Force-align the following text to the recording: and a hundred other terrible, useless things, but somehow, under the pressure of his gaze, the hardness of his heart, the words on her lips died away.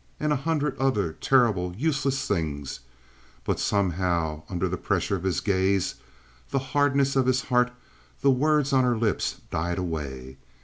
and 0.19 0.33
a 0.33 0.35
hundred 0.37 0.75
other 0.79 1.13
terrible, 1.13 1.75
useless 1.77 2.25
things, 2.27 2.79
but 3.43 3.59
somehow, 3.59 4.41
under 4.49 4.67
the 4.67 4.75
pressure 4.75 5.15
of 5.15 5.21
his 5.21 5.41
gaze, 5.41 5.93
the 6.49 6.57
hardness 6.73 7.15
of 7.15 7.27
his 7.27 7.43
heart, 7.43 7.69
the 8.21 8.31
words 8.31 8.73
on 8.73 8.83
her 8.83 8.97
lips 8.97 9.41
died 9.51 9.77
away. 9.77 10.37